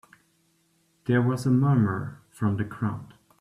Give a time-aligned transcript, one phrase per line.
[1.05, 3.13] There was a murmur from the crowd.